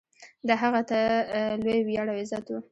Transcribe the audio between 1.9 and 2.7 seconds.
او عزت و.